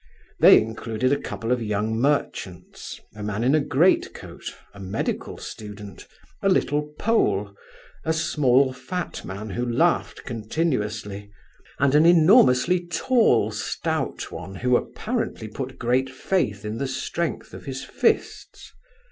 [0.39, 5.37] They included a couple of young merchants, a man in a great coat, a medical
[5.37, 6.07] student,
[6.41, 7.53] a little Pole,
[8.03, 11.29] a small fat man who laughed continuously,
[11.77, 17.65] and an enormously tall stout one who apparently put great faith in the strength of
[17.65, 18.73] his fists.